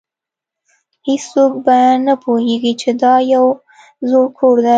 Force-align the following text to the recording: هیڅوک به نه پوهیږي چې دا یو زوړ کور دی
هیڅوک 1.07 1.53
به 1.65 1.77
نه 2.05 2.13
پوهیږي 2.23 2.73
چې 2.81 2.89
دا 3.03 3.13
یو 3.33 3.45
زوړ 4.09 4.25
کور 4.37 4.55
دی 4.63 4.69